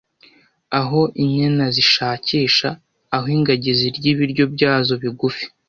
[0.79, 2.69] Aho inyana zishakisha,
[3.15, 5.45] aho ingagi zirya ibiryo byazo bigufi,